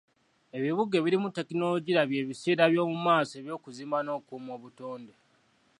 [0.57, 5.13] Ebibuga ebirimu tekinologiya by'ebiseera by'omu maaso eby'okuzimba n'okukuuma obutonde.